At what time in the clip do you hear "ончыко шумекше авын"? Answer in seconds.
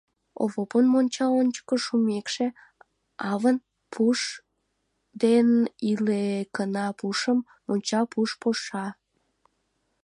1.39-3.57